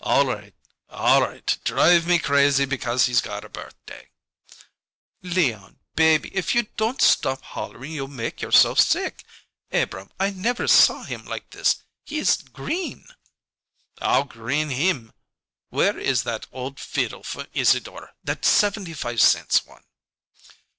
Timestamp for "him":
11.02-11.26, 14.70-15.12